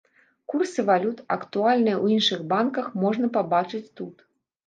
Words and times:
Курсы 0.51 0.79
валют, 0.87 1.19
актуальныя 1.35 1.95
ў 2.03 2.17
іншых 2.17 2.39
банках 2.53 2.85
можна 3.05 3.29
пабачыць 3.35 3.85
тут. 4.01 4.25